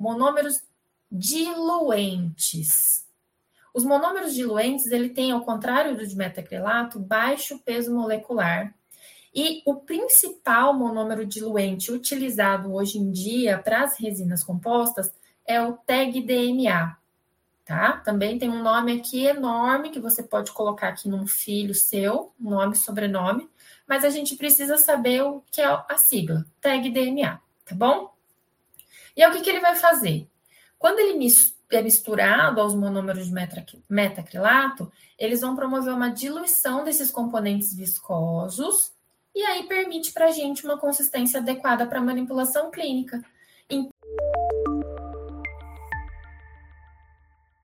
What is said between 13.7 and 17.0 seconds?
as resinas compostas é o TEG-DMA,